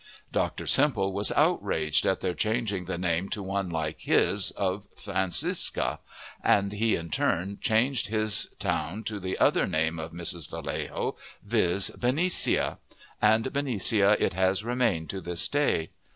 [0.31, 0.65] Dr.
[0.65, 5.99] Semple was outraged at their changing the name to one so like his of Francisca,
[6.43, 10.49] and he in turn changed his town to the other name of Mrs.
[10.49, 12.79] Vallejo, viz., "Benicia;"
[13.21, 15.91] and Benicia it has remained to this day.